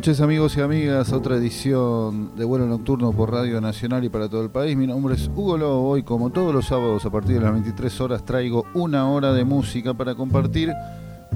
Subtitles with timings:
[0.00, 4.42] Noches amigos y amigas, otra edición de vuelo nocturno por Radio Nacional y para todo
[4.42, 4.74] el país.
[4.74, 8.00] Mi nombre es Hugo Lobo, hoy como todos los sábados a partir de las 23
[8.00, 10.72] horas traigo una hora de música para compartir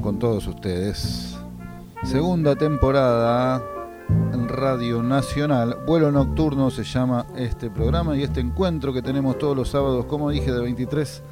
[0.01, 1.37] con todos ustedes.
[2.05, 3.63] Segunda temporada
[4.33, 9.55] en Radio Nacional, vuelo nocturno se llama este programa y este encuentro que tenemos todos
[9.55, 11.23] los sábados, como dije, de 23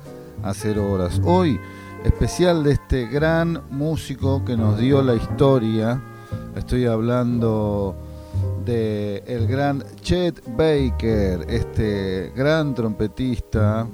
[0.43, 1.19] a 0 horas.
[1.25, 1.59] Hoy,
[2.05, 5.99] especial de este gran músico que nos dio la historia
[6.57, 7.95] Estoy hablando
[8.65, 13.87] de el gran Chet Baker, este gran trompetista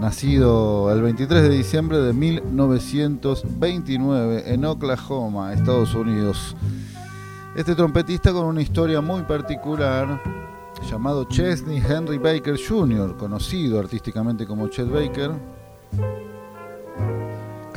[0.00, 6.56] nacido el 23 de diciembre de 1929 en Oklahoma, Estados Unidos.
[7.54, 10.22] Este trompetista con una historia muy particular
[10.90, 15.32] llamado Chesney Henry Baker Jr., conocido artísticamente como Chet Baker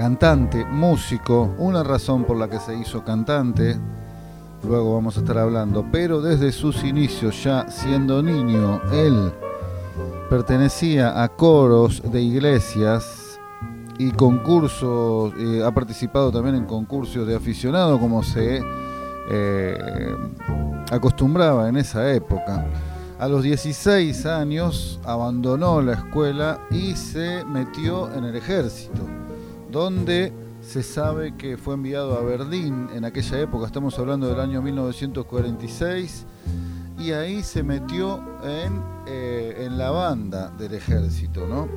[0.04, 3.80] cantante, músico, una razón por la que se hizo cantante,
[4.68, 9.32] luego vamos a estar hablando, pero desde sus inicios ya siendo niño, él
[10.30, 13.40] pertenecía a coros de iglesias
[13.98, 18.62] y concursos, eh, ha participado también en concursos de aficionado como se
[19.30, 20.18] eh,
[20.92, 22.66] acostumbraba en esa época.
[23.20, 29.23] A los 16 años abandonó la escuela y se metió en el ejército
[29.74, 34.62] donde se sabe que fue enviado a Berlín en aquella época, estamos hablando del año
[34.62, 36.26] 1946,
[37.00, 41.68] y ahí se metió en, eh, en la banda del ejército, ¿no?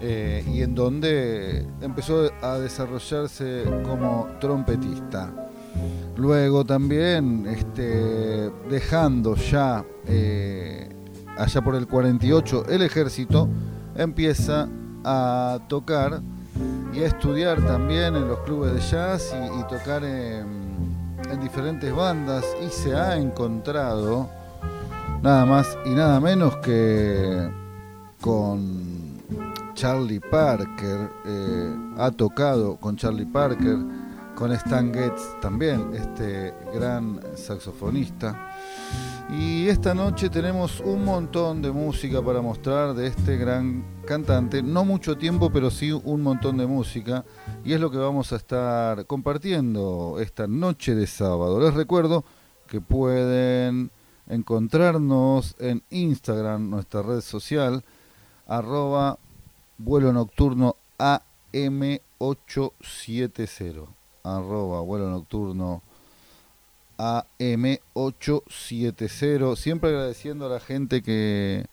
[0.00, 5.50] Eh, y en donde empezó a desarrollarse como trompetista.
[6.16, 10.88] Luego también, este, dejando ya eh,
[11.36, 13.48] allá por el 48 el ejército,
[13.96, 14.68] empieza
[15.04, 16.22] a tocar
[16.92, 20.78] y a estudiar también en los clubes de jazz y, tocar en,
[21.42, 24.30] diferentes bandas y se ha encontrado
[25.22, 27.50] nada más y nada menos que
[28.20, 29.18] con
[29.74, 33.76] Charlie Parker, eh, ha tocado con Charlie Parker,
[34.34, 38.54] con Stan Getz también, este gran saxofonista.
[39.30, 44.62] Y esta noche tenemos un montón de música para mostrar de este gran cantante.
[44.62, 47.26] No mucho tiempo, pero sí un montón de música.
[47.62, 51.60] Y es lo que vamos a estar compartiendo esta noche de sábado.
[51.60, 52.24] Les recuerdo
[52.68, 53.90] que pueden
[54.26, 57.84] encontrarnos en Instagram, nuestra red social,
[58.46, 59.18] arroba
[59.76, 63.88] vuelo nocturno AM870.
[64.22, 65.82] Arroba vuelo nocturno
[66.96, 69.54] AM870.
[69.54, 71.66] Siempre agradeciendo a la gente que,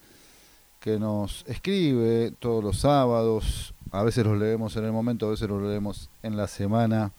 [0.86, 3.74] que nos escribe todos los sábados.
[3.90, 7.12] A veces los leemos en el momento, a veces los leemos en la semana.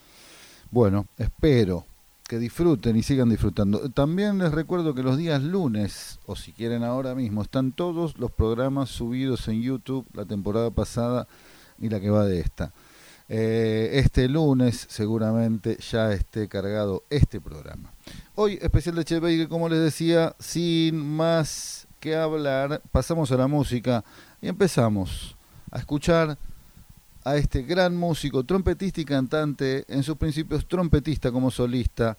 [0.70, 1.84] Bueno, espero
[2.28, 3.90] que disfruten y sigan disfrutando.
[3.90, 8.30] También les recuerdo que los días lunes, o si quieren ahora mismo, están todos los
[8.30, 11.26] programas subidos en YouTube, la temporada pasada
[11.80, 12.72] y la que va de esta.
[13.28, 17.92] Eh, este lunes seguramente ya esté cargado este programa.
[18.36, 23.48] Hoy especial de Che que como les decía, sin más que hablar, pasamos a la
[23.48, 24.04] música
[24.40, 25.36] y empezamos
[25.72, 26.38] a escuchar
[27.24, 32.16] a este gran músico, trompetista y cantante, en sus principios trompetista como solista,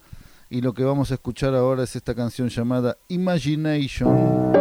[0.49, 4.51] y lo que vamos a escuchar ahora es esta canción llamada Imagination.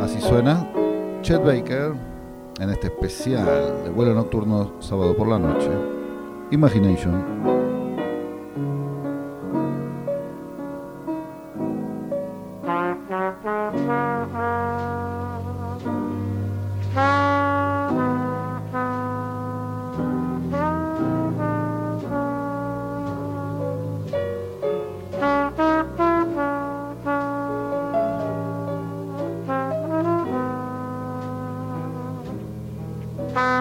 [0.00, 0.70] Así suena
[1.22, 1.94] Chet Baker
[2.60, 5.70] en este especial de vuelo nocturno sábado por la noche.
[6.52, 7.81] Imagination.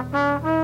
[0.01, 0.61] Música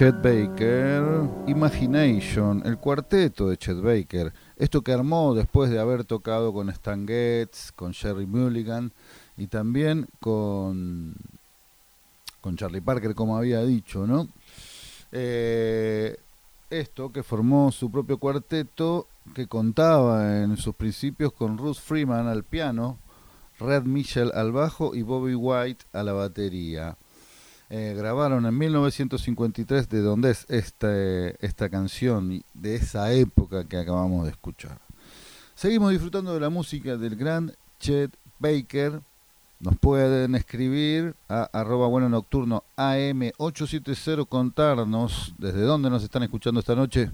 [0.00, 6.54] Chet Baker, Imagination, el cuarteto de Chet Baker, esto que armó después de haber tocado
[6.54, 8.92] con Stan Getz, con Jerry Mulligan
[9.36, 11.14] y también con,
[12.40, 14.26] con Charlie Parker, como había dicho, ¿no?
[15.12, 16.16] Eh,
[16.70, 22.42] esto que formó su propio cuarteto que contaba en sus principios con Ruth Freeman al
[22.42, 22.96] piano,
[23.58, 26.96] Red Mitchell al bajo y Bobby White a la batería.
[27.72, 30.92] Eh, grabaron en 1953 de donde es esta,
[31.38, 34.80] esta canción de esa época que acabamos de escuchar.
[35.54, 39.00] Seguimos disfrutando de la música del gran Chet Baker.
[39.60, 46.74] Nos pueden escribir a arroba bueno nocturno AM870 contarnos desde dónde nos están escuchando esta
[46.74, 47.12] noche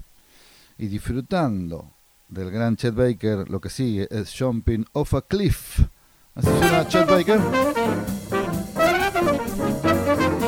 [0.79, 1.91] y disfrutando
[2.29, 3.47] del gran Chet Baker.
[3.47, 5.81] Lo que sigue es Jumping Off a Cliff.
[6.33, 6.49] Así
[6.87, 7.39] Chet Baker.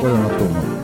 [0.00, 0.80] Bueno, no tú, ¿no?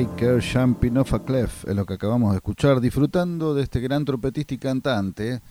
[0.00, 4.06] Baker, Jumping Off a Clef, es lo que acabamos de escuchar, disfrutando de este gran
[4.06, 5.42] trompetista y cantante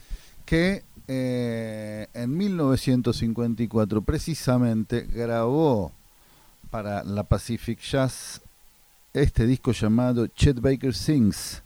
[0.44, 5.91] que eh, en 1954 precisamente grabó
[6.72, 8.41] para la Pacific Jazz
[9.13, 11.62] este disco llamado Chet Baker Sings,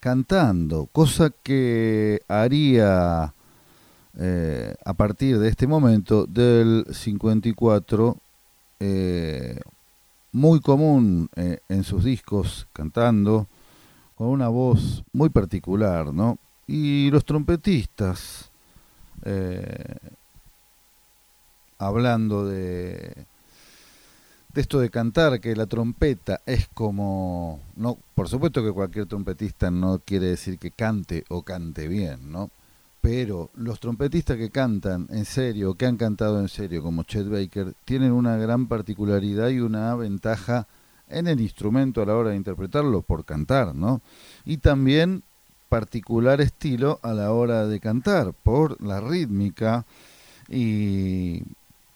[0.00, 3.34] cantando, cosa que haría
[4.18, 8.16] eh, a partir de este momento del 54
[8.80, 9.60] eh,
[10.36, 13.46] muy común eh, en sus discos cantando
[14.14, 16.38] con una voz muy particular, ¿no?
[16.66, 18.50] Y los trompetistas
[21.78, 23.26] hablando de
[24.56, 29.70] de esto de cantar, que la trompeta es como, no, por supuesto que cualquier trompetista
[29.70, 32.50] no quiere decir que cante o cante bien, ¿no?
[33.06, 37.72] Pero los trompetistas que cantan en serio, que han cantado en serio, como Chet Baker,
[37.84, 40.66] tienen una gran particularidad y una ventaja
[41.08, 44.00] en el instrumento a la hora de interpretarlo por cantar, ¿no?
[44.44, 45.22] Y también
[45.68, 49.86] particular estilo a la hora de cantar por la rítmica
[50.48, 51.44] y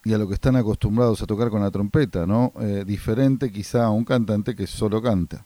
[0.04, 2.52] y a lo que están acostumbrados a tocar con la trompeta, ¿no?
[2.60, 5.44] Eh, diferente quizá a un cantante que solo canta.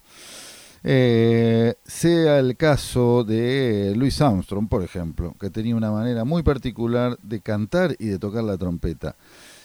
[0.87, 7.19] Eh, sea el caso de Louis Armstrong, por ejemplo, que tenía una manera muy particular
[7.23, 9.17] de cantar y de tocar la trompeta.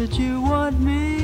[0.07, 1.17] that you want me.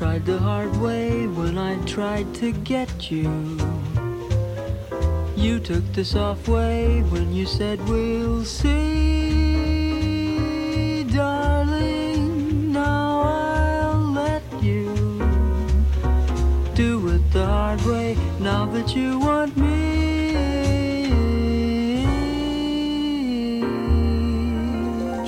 [0.00, 3.58] the hard way when I tried to get you.
[5.36, 9.44] You took the soft way when you said we'll see,
[11.04, 12.72] darling.
[12.72, 14.94] Now I'll let you
[16.74, 19.68] do it the hard way now that you want me.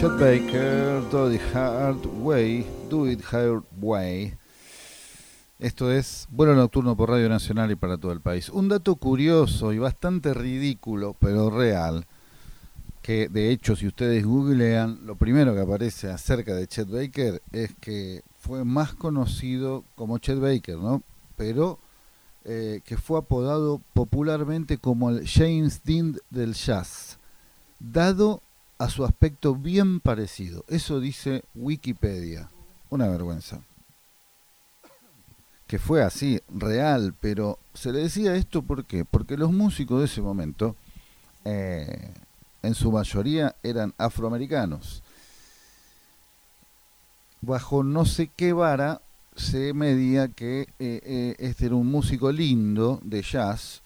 [0.01, 4.35] Chet Baker, Do the Hard Way, Do It Hard Way.
[5.91, 8.49] Es Vuelo Nocturno por Radio Nacional y para todo el país.
[8.51, 12.07] Un dato curioso y bastante ridículo, pero real,
[13.01, 17.75] que de hecho si ustedes googlean, lo primero que aparece acerca de Chet Baker es
[17.81, 21.03] que fue más conocido como Chet Baker, ¿no?
[21.37, 21.79] Pero
[22.45, 27.19] eh, que fue apodado popularmente como el James Dean del jazz,
[27.81, 28.41] dado
[28.79, 30.65] a su aspecto bien parecido.
[30.69, 32.51] Eso dice Wikipedia.
[32.91, 33.63] Una vergüenza
[35.73, 39.07] que fue así, real, pero se le decía esto ¿por qué?
[39.07, 40.77] porque los músicos de ese momento,
[41.47, 42.13] eh,
[42.63, 45.03] en su mayoría eran afroamericanos.
[47.41, 49.01] Bajo no sé qué vara
[49.35, 53.81] se medía que eh, eh, este era un músico lindo de jazz,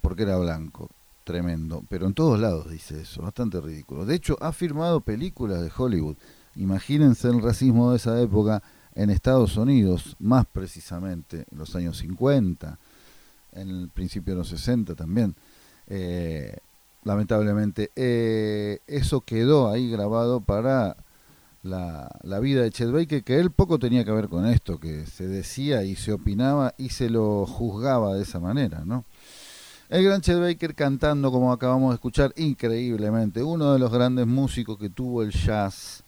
[0.00, 0.88] porque era blanco,
[1.24, 4.06] tremendo, pero en todos lados dice eso, bastante ridículo.
[4.06, 6.16] De hecho, ha firmado películas de Hollywood.
[6.54, 8.62] Imagínense el racismo de esa época
[8.98, 12.78] en Estados Unidos, más precisamente en los años 50,
[13.52, 15.36] en el principio de los 60 también.
[15.86, 16.56] Eh,
[17.04, 20.96] lamentablemente, eh, eso quedó ahí grabado para
[21.62, 25.28] la, vida de Chet Baker, que él poco tenía que ver con esto, que se
[25.28, 29.04] decía y se opinaba y se lo juzgaba de esa manera, ¿no?
[29.90, 34.76] El gran Chet Baker cantando, como acabamos de escuchar, increíblemente, uno de los grandes músicos
[34.76, 36.02] que tuvo el jazz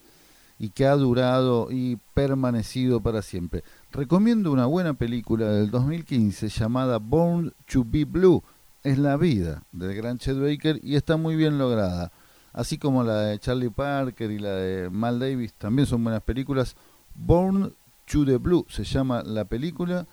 [0.60, 3.64] y que ha durado y permanecido para siempre.
[3.92, 8.42] Recomiendo una buena película del 2015 llamada Born to Be Blue.
[8.84, 12.12] Es la vida del gran Chet Baker y está muy bien lograda.
[12.52, 16.76] Así como la de Charlie Parker y la de Mal Davis también son buenas películas.
[17.14, 17.72] Born
[18.04, 20.06] to the Blue se llama la película.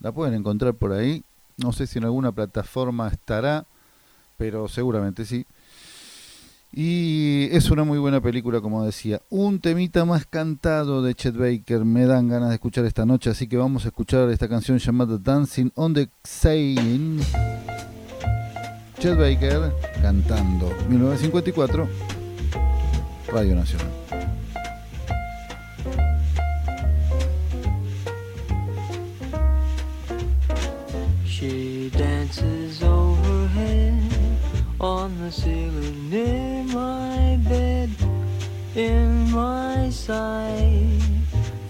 [0.00, 1.22] La pueden encontrar por ahí.
[1.58, 3.66] No sé si en alguna plataforma estará,
[4.36, 5.46] pero seguramente sí.
[6.74, 9.20] Y es una muy buena película, como decía.
[9.28, 13.46] Un temita más cantado de Chet Baker me dan ganas de escuchar esta noche, así
[13.46, 17.20] que vamos a escuchar esta canción llamada Dancing on the Saying.
[18.98, 21.88] Chet Baker cantando 1954,
[23.32, 23.88] Radio Nacional.
[35.22, 37.88] The ceiling near my bed,
[38.74, 40.98] in my sight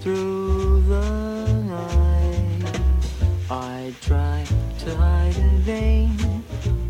[0.01, 2.81] through the night.
[3.51, 4.47] I try
[4.79, 6.17] to hide in vain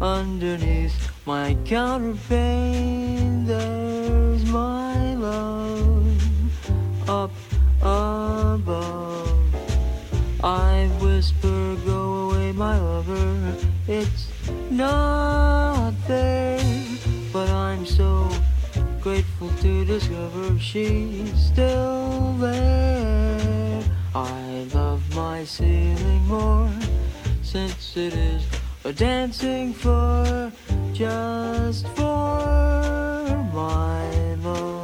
[0.01, 3.22] underneath my counterpane.
[19.99, 23.83] Discover she's still there.
[24.15, 26.73] I love my ceiling more
[27.43, 28.43] since it is
[28.85, 30.51] a dancing floor
[30.95, 32.41] just for
[33.53, 34.83] my love.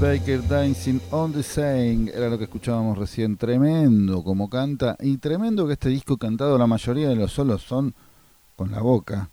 [0.00, 3.36] Baker, Dancing on the Saying, era lo que escuchábamos recién.
[3.36, 7.92] Tremendo como canta, y tremendo que este disco cantado, la mayoría de los solos son
[8.54, 9.28] con la boca.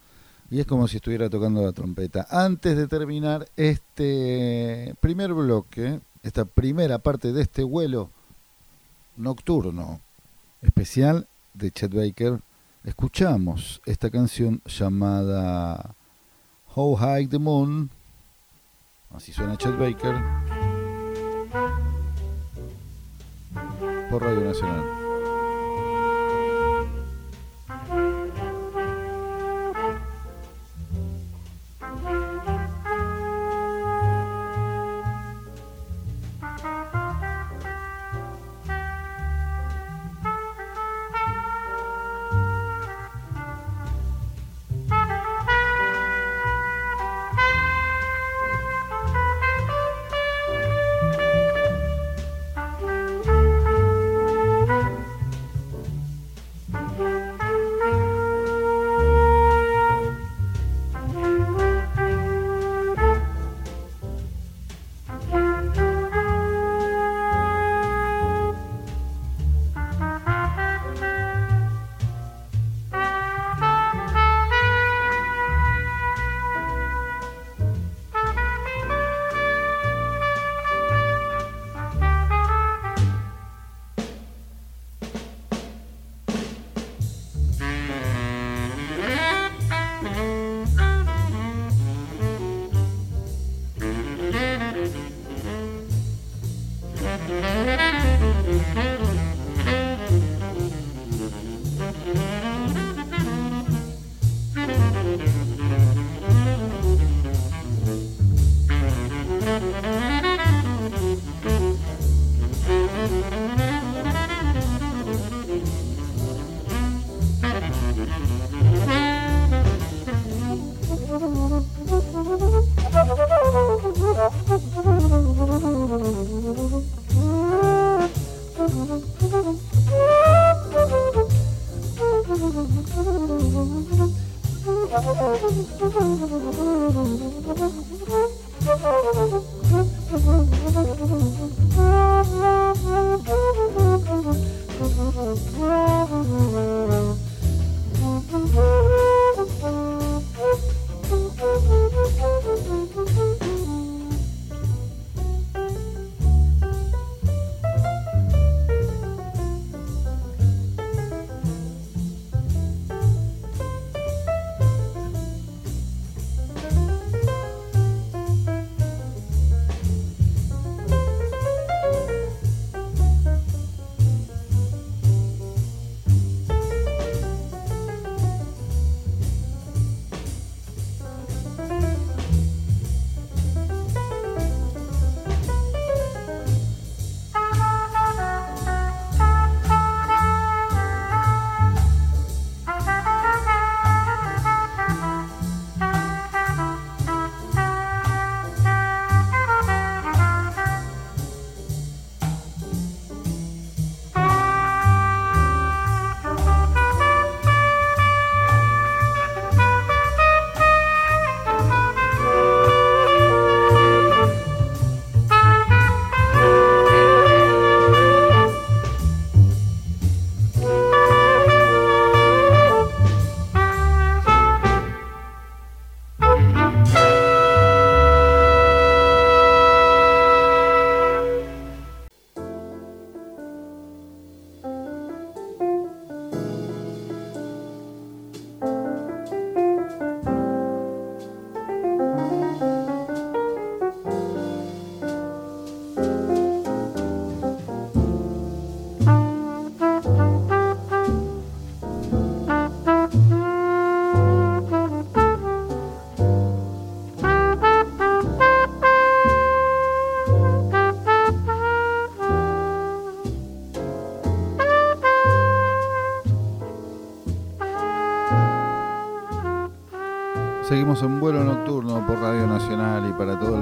[0.50, 2.26] Y es como si estuviera tocando la trompeta.
[2.32, 8.10] Antes de terminar este primer bloque, esta primera parte de este vuelo
[9.18, 10.02] nocturno
[10.64, 12.40] especial de Chet Baker,
[12.84, 15.94] escuchamos esta canción llamada
[16.74, 17.92] How High the Moon
[19.16, 20.16] Así suena Chet Baker
[24.10, 25.05] por Radio Nacional.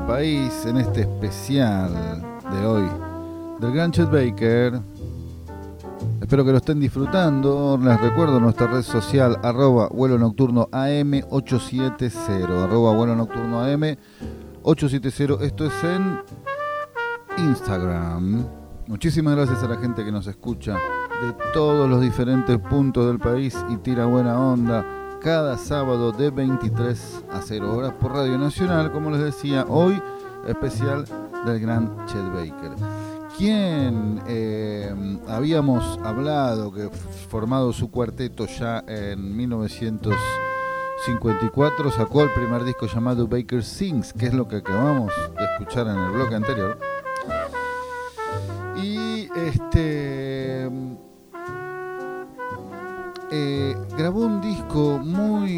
[0.07, 1.91] País en este especial
[2.51, 2.87] de hoy
[3.59, 4.79] del Gran Chet Baker.
[6.21, 7.79] Espero que lo estén disfrutando.
[7.81, 13.95] Les recuerdo nuestra red social arroba vuelo nocturno AM870, arroba vuelo nocturno AM
[14.63, 15.45] 870.
[15.45, 16.19] Esto es en
[17.37, 18.45] Instagram.
[18.87, 23.55] Muchísimas gracias a la gente que nos escucha de todos los diferentes puntos del país
[23.69, 29.09] y tira buena onda cada sábado de 23 a 0 horas por Radio Nacional, como
[29.09, 30.03] les decía, hoy
[30.45, 31.05] especial
[31.45, 32.73] del gran Chet Baker.
[33.37, 34.93] Quien eh,
[35.29, 36.89] habíamos hablado que
[37.29, 44.33] formado su cuarteto ya en 1954 sacó el primer disco llamado Baker Sings, que es
[44.33, 46.77] lo que acabamos de escuchar en el bloque anterior.
[48.75, 50.02] Y este
[53.35, 55.53] eh, grabó un disco muy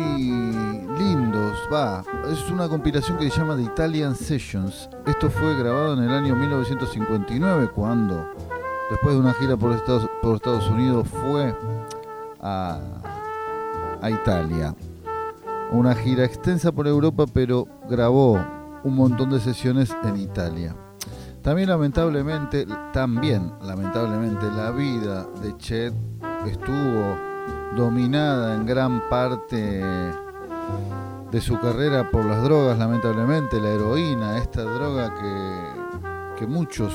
[0.98, 4.90] lindo, va, es una compilación que se llama The Italian Sessions.
[5.06, 8.30] Esto fue grabado en el año 1959 cuando,
[8.90, 11.54] después de una gira por Estados, por Estados Unidos, fue
[12.40, 12.80] a,
[14.02, 14.74] a Italia.
[15.74, 18.40] Una gira extensa por Europa, pero grabó
[18.86, 20.74] un montón de sesiones en Italia.
[21.42, 25.94] También lamentablemente, también lamentablemente la vida de Chet
[26.48, 27.35] estuvo
[27.76, 29.82] dominada en gran parte
[31.32, 36.94] de su carrera por las drogas, lamentablemente, la heroína, esta droga que, que muchos,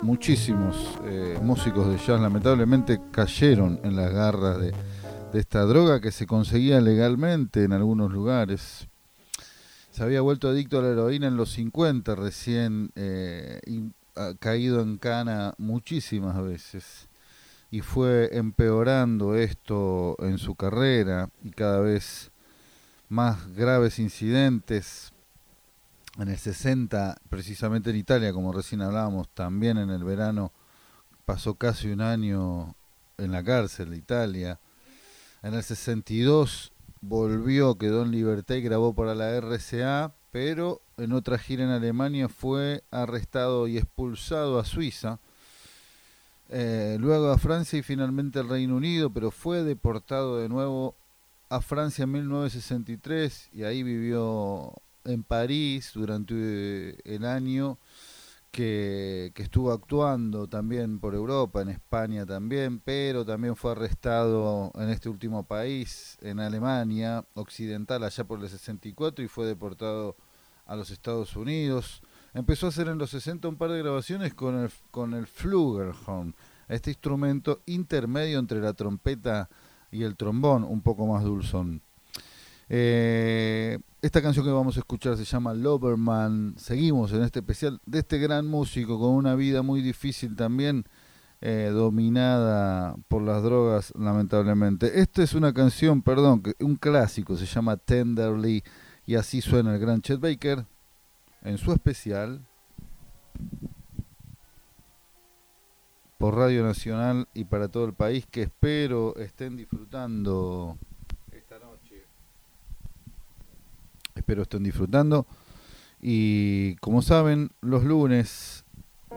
[0.00, 4.72] muchísimos eh, músicos de jazz lamentablemente cayeron en las garras de,
[5.34, 8.88] esta droga que se conseguía legalmente en algunos lugares.
[9.90, 13.60] Se había vuelto adicto a la heroína en los 50, recién eh,
[14.38, 17.09] caído en cana muchísimas veces
[17.70, 22.30] y fue empeorando esto en su carrera y cada vez
[23.08, 25.12] más graves incidentes.
[26.18, 30.52] En el 60, precisamente en Italia, como recién hablábamos, también en el verano
[31.24, 32.74] pasó casi un año
[33.16, 34.58] en la cárcel de Italia.
[35.42, 41.38] En el 62 volvió, quedó en libertad y grabó para la RCA, pero en otra
[41.38, 45.20] gira en Alemania fue arrestado y expulsado a Suiza
[46.52, 50.96] eh, luego a Francia y finalmente al Reino Unido, pero fue deportado de nuevo
[51.48, 54.72] a Francia en 1963 y ahí vivió
[55.04, 57.78] en París durante eh, el año
[58.50, 64.88] que, que, estuvo actuando también por Europa, en España también, pero también fue arrestado en
[64.88, 70.16] este último país, en Alemania Occidental, allá por el 64 y fue deportado
[70.66, 72.02] a los Estados Unidos.
[72.32, 76.34] Empezó a hacer en los 60 un par de grabaciones con el, con el Flugelhorn,
[76.68, 79.48] este instrumento intermedio entre la trompeta
[79.90, 81.82] y el trombón, un poco más dulzón.
[82.68, 86.54] Eh, esta canción que vamos a escuchar se llama Loverman.
[86.56, 90.84] Seguimos en este especial de este gran músico con una vida muy difícil también,
[91.40, 95.00] eh, dominada por las drogas, lamentablemente.
[95.00, 98.62] Esta es una canción, perdón, un clásico, se llama Tenderly,
[99.04, 100.64] y así suena el gran Chet Baker
[101.42, 102.46] en su especial
[106.18, 110.76] por Radio Nacional y para todo el país que espero estén disfrutando
[111.32, 112.04] esta noche.
[114.14, 115.26] Espero estén disfrutando
[116.02, 118.64] y como saben, los lunes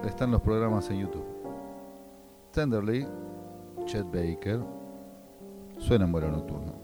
[0.05, 1.25] están los programas en YouTube.
[2.51, 3.07] Tenderly,
[3.85, 4.61] Chet Baker,
[5.79, 6.82] suena en vuelo nocturno.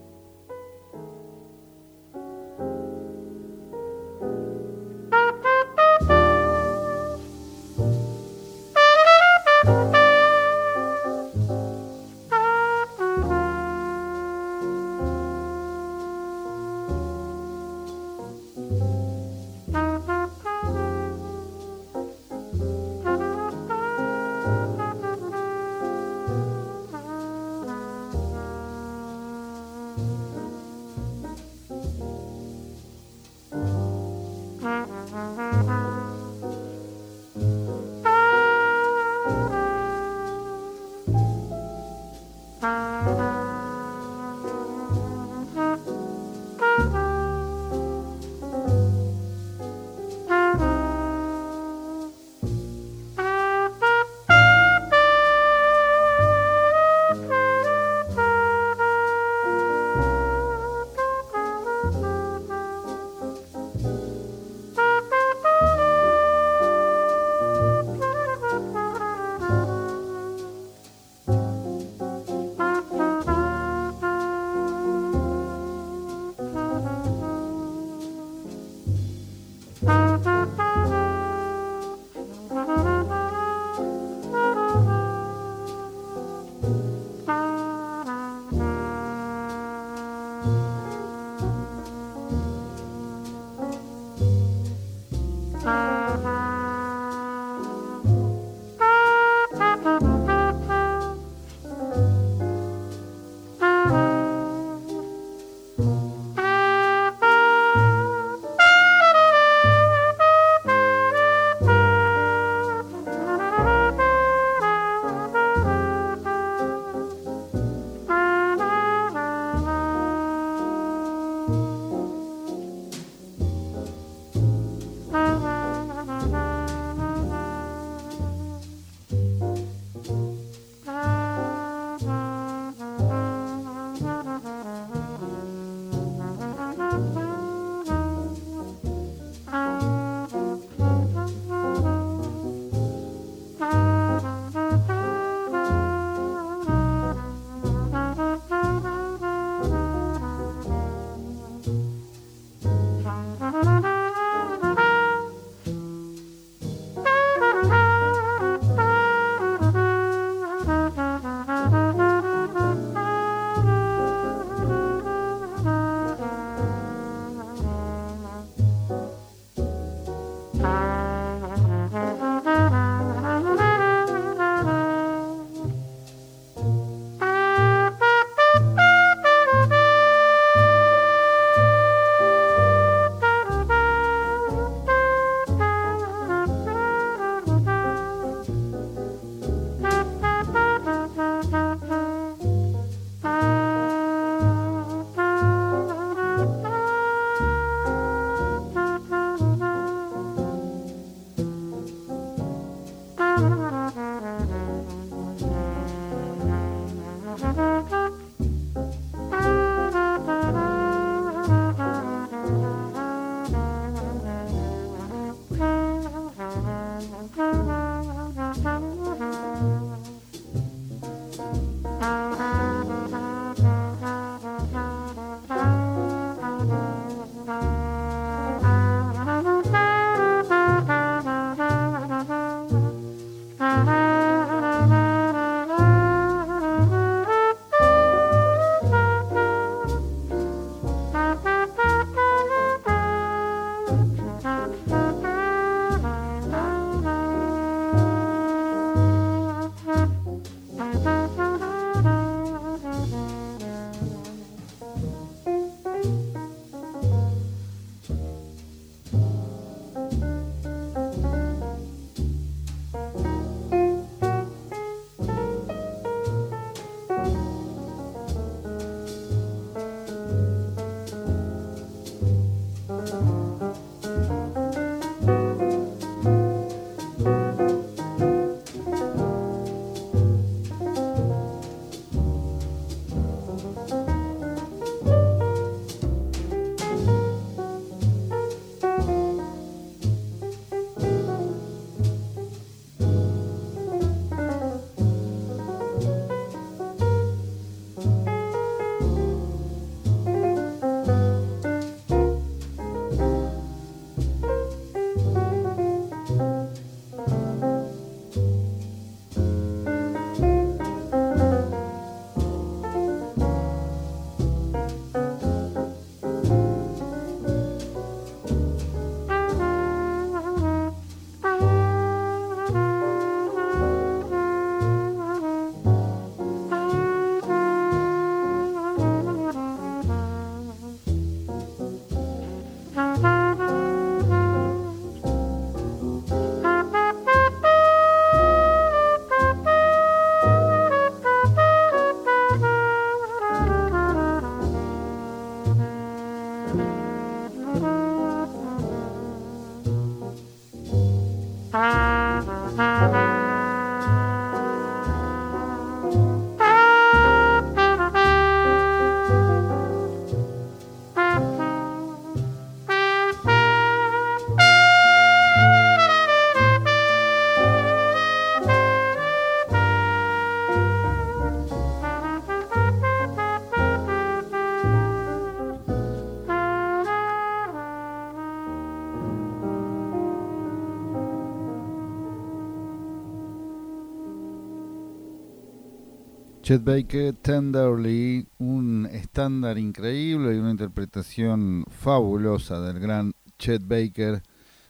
[386.70, 394.44] Chet Baker, Tenderly, un estándar increíble y una interpretación fabulosa del gran Chet Baker.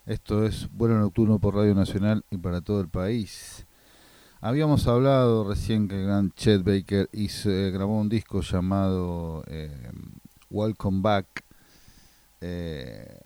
[0.06, 3.66] Esto es Vuelo Nocturno por Radio Nacional y para todo el país.
[4.42, 9.90] Habíamos hablado recién que el gran Chet Baker hizo, eh, grabó un disco llamado eh,
[10.50, 11.46] Welcome Back
[12.42, 13.22] eh,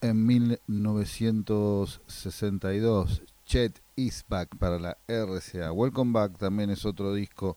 [0.00, 3.22] en 1962.
[3.46, 5.72] Chet Is Back para la RCA.
[5.72, 7.56] Welcome Back también es otro disco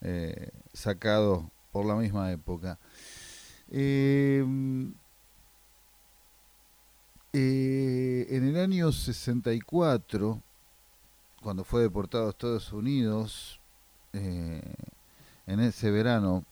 [0.00, 2.78] eh, sacado por la misma época.
[3.70, 4.94] Em,
[7.34, 10.40] eh, en el año 64,
[11.42, 13.60] cuando fue deportado a Estados Unidos,
[14.14, 14.62] eh,
[15.46, 16.44] en ese verano,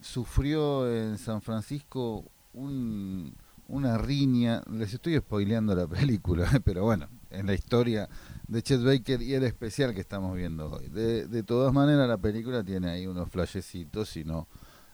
[0.00, 3.34] sufrió en San Francisco un,
[3.68, 8.08] una riña, les estoy spoileando la película, pero bueno, en la historia
[8.46, 10.88] de Chet Baker y el especial que estamos viendo hoy.
[10.88, 14.48] De, todas maneras, la película tiene ahí unos flashecitos y no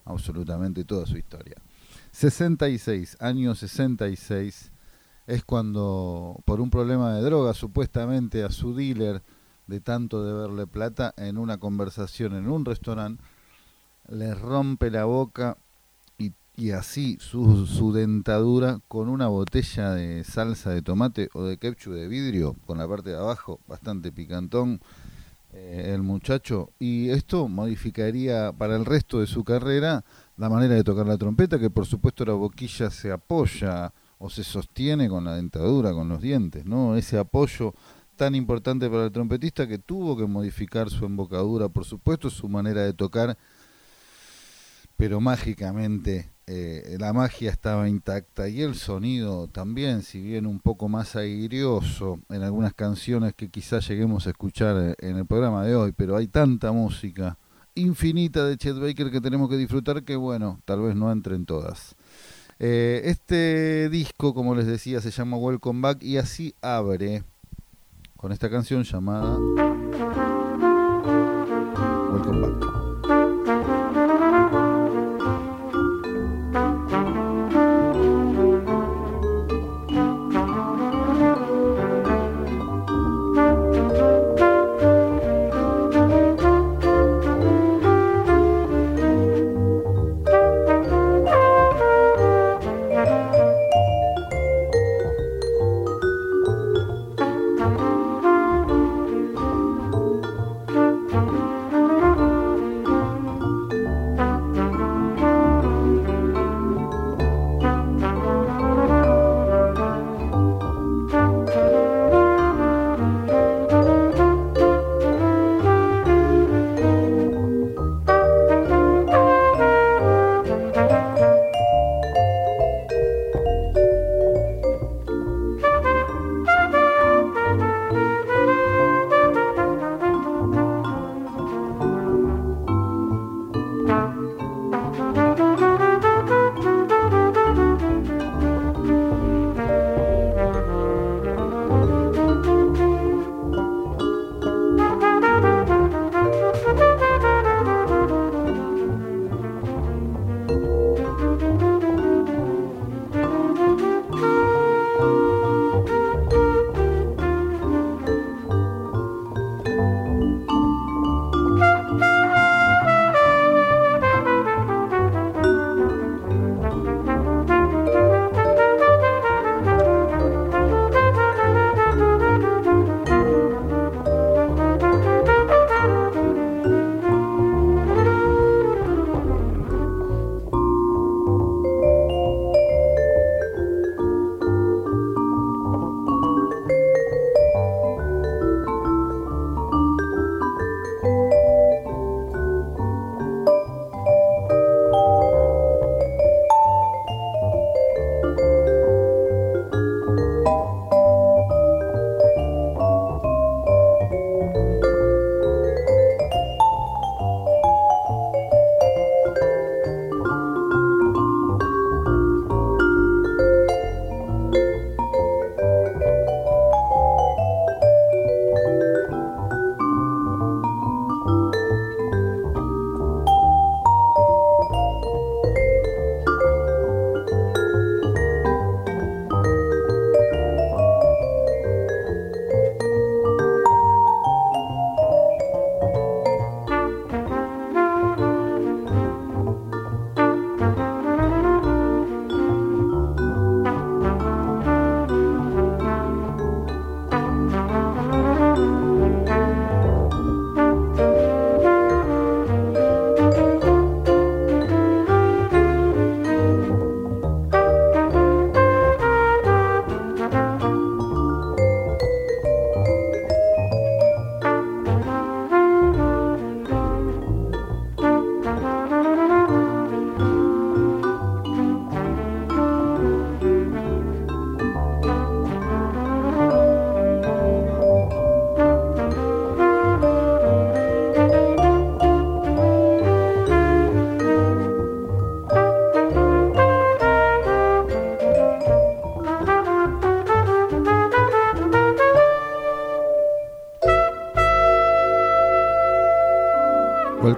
[0.05, 1.57] absolutamente toda su historia.
[2.13, 4.73] 66, año 66,
[5.27, 9.23] es cuando por un problema de droga, supuestamente a su dealer,
[9.67, 13.23] de tanto de verle plata, en una conversación en un restaurante,
[14.09, 15.57] le rompe la boca
[16.61, 22.07] y así su, dentadura con una botella de salsa de tomate o de ketchup de
[22.07, 24.79] vidrio con la parte de abajo bastante picantón
[25.55, 26.71] eh, el muchacho.
[26.79, 30.05] Y esto modificaría para el resto de su carrera
[30.37, 34.45] la manera de tocar la trompeta que por supuesto la boquilla se apoya o se
[34.45, 37.75] sostiene con la dentadura con los dientes no ese apoyo
[38.17, 42.83] tan importante para el trompetista que tuvo que modificar su embocadura por supuesto su manera
[42.83, 43.37] de tocar
[44.97, 50.89] pero mágicamente eh, la magia estaba intacta y el sonido también, si bien un poco
[50.89, 55.77] más airioso en algunas canciones que quizás lleguemos a escuchar eh, en el programa de
[55.77, 57.39] hoy, pero hay tanta música
[57.77, 61.95] infinita de Chet Baker que tenemos que disfrutar que bueno, tal vez no entren todas.
[62.59, 67.23] Eh, este disco, como les decía, se llama Welcome Back y así abre
[68.17, 69.39] con esta canción llamada
[72.11, 72.70] Welcome Back.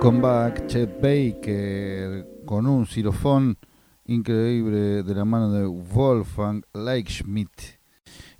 [0.02, 3.56] Welcome back, Chet Baker, con un xilofón
[4.06, 7.78] increíble de la mano de Wolfgang Leichschmidt.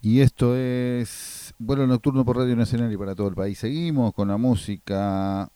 [0.01, 3.61] Y esto es Vuelo Nocturno por Radio Nacional y para todo el país.
[3.61, 5.53] Seguimos con la música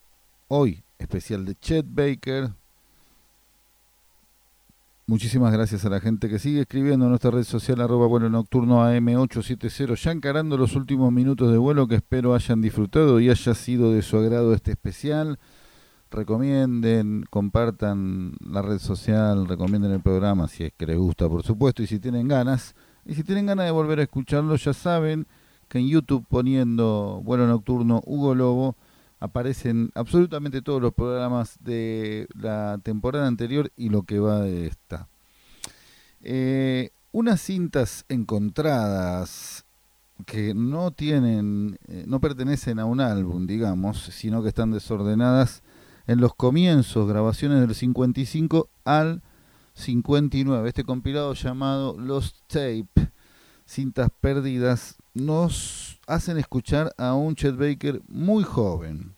[0.47, 2.51] hoy especial de Chet Baker.
[5.07, 8.81] Muchísimas gracias a la gente que sigue escribiendo en nuestra red social arroba vuelo nocturno
[8.81, 13.91] AM870, ya encarando los últimos minutos de vuelo que espero hayan disfrutado y haya sido
[13.91, 15.37] de su agrado este especial
[16.11, 21.83] recomienden, compartan la red social, recomienden el programa si es que les gusta, por supuesto,
[21.83, 22.75] y si tienen ganas.
[23.05, 25.27] Y si tienen ganas de volver a escucharlo, ya saben
[25.67, 28.75] que en YouTube poniendo Vuelo Nocturno Hugo Lobo
[29.19, 35.07] aparecen absolutamente todos los programas de la temporada anterior y lo que va de esta.
[36.21, 39.65] Eh, unas cintas encontradas
[40.25, 45.63] que no tienen, eh, no pertenecen a un álbum, digamos, sino que están desordenadas
[46.07, 49.21] en los comienzos, grabaciones del 55 al
[49.73, 50.67] 59.
[50.67, 53.11] Este compilado llamado Los Tape,
[53.65, 59.15] cintas perdidas, nos hacen escuchar a un Chet Baker muy joven,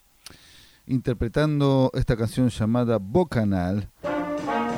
[0.87, 3.89] interpretando esta canción llamada Bocanal.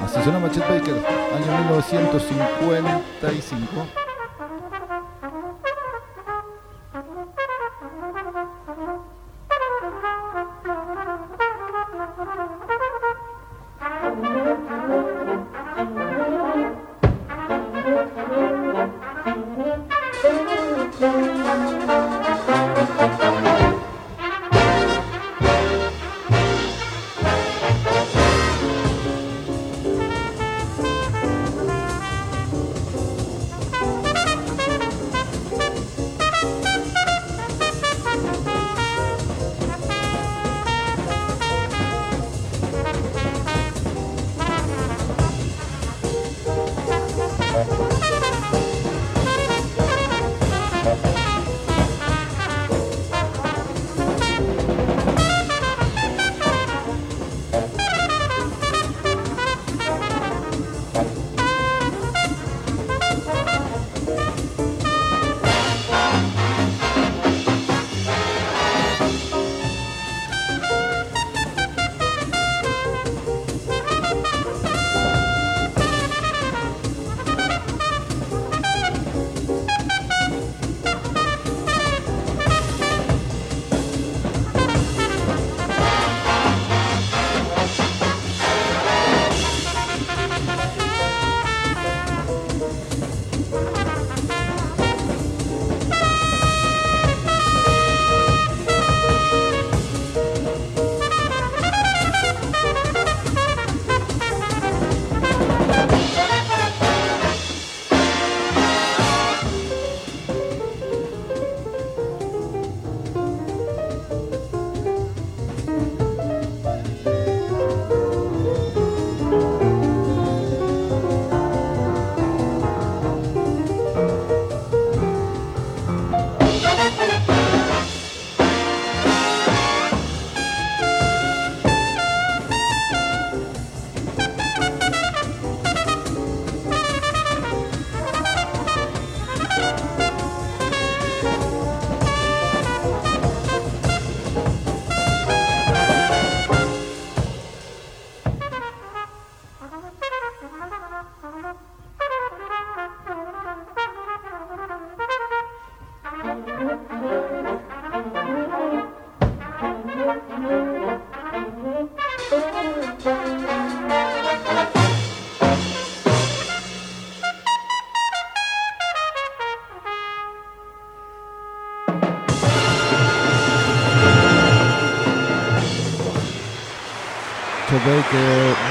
[0.03, 4.00] Así sonaba Chet Baker, año 1955.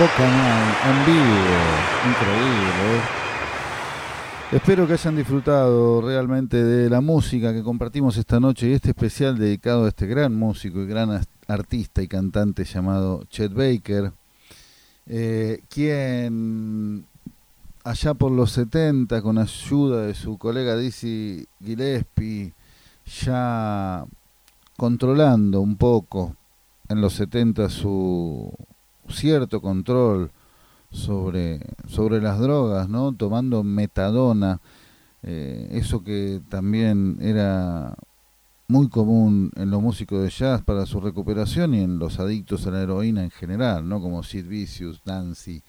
[0.01, 1.61] Bocanal en vivo.
[2.09, 2.96] Increíble.
[2.96, 4.57] ¿eh?
[4.57, 9.36] Espero que hayan disfrutado realmente de la música que compartimos esta noche y este especial
[9.36, 14.11] dedicado a este gran músico y gran artista y cantante llamado Chet Baker,
[15.07, 17.05] eh, quien
[17.84, 22.55] allá por los 70, con ayuda de su colega Dizzy Gillespie,
[23.22, 24.07] ya
[24.78, 26.36] controlando un poco
[26.88, 28.51] en los 70 su
[29.09, 30.30] cierto control
[30.90, 33.12] sobre, sobre las drogas, ¿no?
[33.14, 34.61] Tomando metadona,
[35.22, 37.94] eh, eso que también era
[38.68, 42.70] muy común en los músicos de jazz para su recuperación y en los adictos a
[42.70, 44.01] la heroína en general, ¿no?
[44.01, 45.62] Como Sid Vicious, Nancy,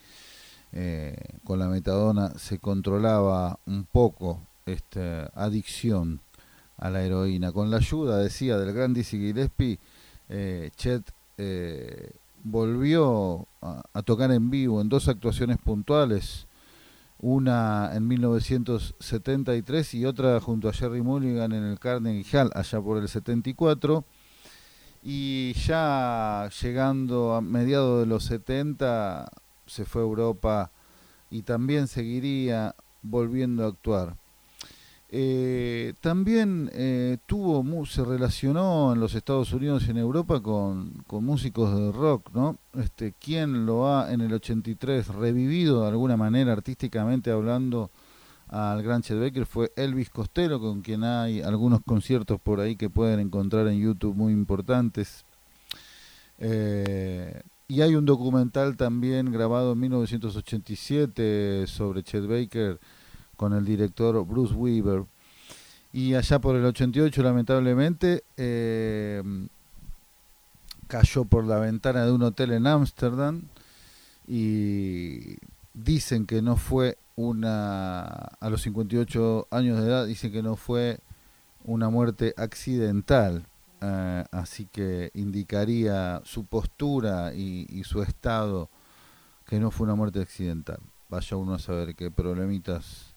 [0.71, 6.21] eh, con la metadona se controlaba un poco esta adicción
[6.77, 7.51] a la heroína.
[7.51, 9.79] Con la ayuda, decía, del gran Dizzy Gillespie,
[10.29, 11.11] eh, Chet
[12.43, 16.47] volvió a, tocar en vivo en dos actuaciones puntuales
[17.19, 22.97] una en 1973 y otra junto a Jerry Mulligan en el Carnegie Hall allá por
[22.97, 24.03] el 74
[25.03, 29.31] y ya llegando a mediados de los 70
[29.67, 30.71] se fue a Europa
[31.29, 34.20] y también seguiría volviendo a actuar.
[35.13, 41.77] Eh, también eh, tuvo, se relacionó en los Estados Unidos y en Europa con, músicos
[41.77, 42.57] de rock, ¿no?
[42.75, 47.91] Este, ¿Quién lo ha en el 83 revivido de alguna manera artísticamente hablando
[48.47, 49.45] al gran Chet Baker?
[49.45, 54.15] Fue Elvis Costello, con quien hay algunos conciertos por ahí que pueden encontrar en YouTube
[54.15, 55.25] muy importantes.
[56.39, 62.79] Eh, y hay un documental también grabado en 1987 sobre Chet Baker
[63.41, 65.05] con el director Bruce Weaver.
[65.91, 69.23] Y allá por el 88, lamentablemente, eh,
[70.87, 73.41] cayó por la ventana de un hotel en Ámsterdam
[74.27, 75.37] y
[75.73, 80.99] dicen que no fue una, a los 58 años de edad, dicen que no fue
[81.63, 83.47] una muerte accidental,
[83.81, 88.69] eh, así que indicaría su postura y, y, su estado
[89.47, 90.77] que no fue una muerte accidental.
[91.09, 93.10] Vaya uno a saber qué problemitas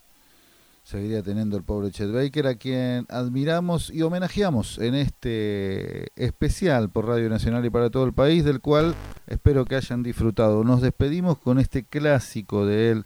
[0.84, 7.08] seguiría teniendo el pobre Chet Baker, a quien admiramos y homenajeamos en este especial por
[7.08, 8.94] Radio Nacional y para todo el país, del cual
[9.26, 10.62] espero que hayan disfrutado.
[10.62, 13.04] Nos despedimos con este clásico de él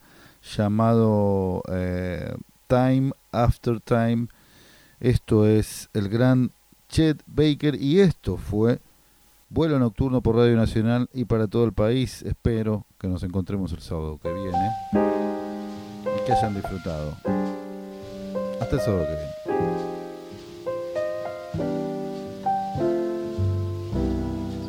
[0.56, 2.34] llamado eh,
[2.66, 4.26] Time After Time.
[5.00, 6.50] Esto es el gran
[6.88, 8.80] Chet Baker y esto fue
[9.50, 12.22] Vuelo Nocturno por Radio Nacional y para todo el país.
[12.22, 17.47] Espero que nos encontremos el sábado que viene y que hayan disfrutado.
[18.60, 19.16] Hasta el que viene.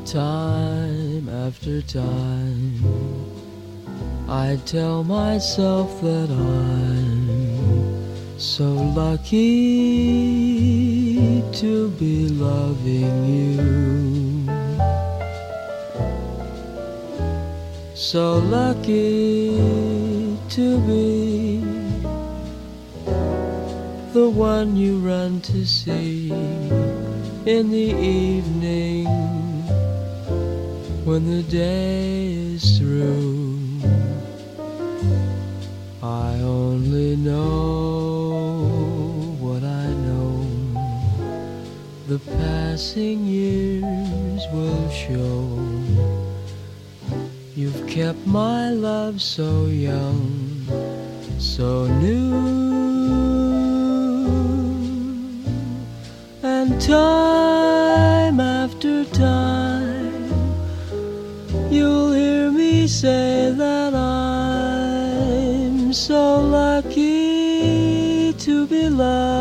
[0.05, 2.81] Time after time,
[4.27, 7.29] I tell myself that I'm
[8.39, 8.65] so
[8.95, 9.35] lucky
[11.53, 14.47] to be loving you.
[17.93, 19.49] So lucky
[20.49, 21.18] to be
[24.19, 26.29] the one you run to see
[27.45, 27.89] in the
[28.27, 29.05] evening
[31.05, 33.57] when the day is through.
[36.03, 38.41] I only know
[39.39, 40.33] what I know.
[42.07, 45.39] The passing years will show.
[47.55, 50.19] You've kept my love so young,
[51.37, 52.28] so new.
[56.79, 60.31] Time after time,
[61.69, 65.11] you'll hear me say that I'm
[65.91, 69.38] so lucky to be loving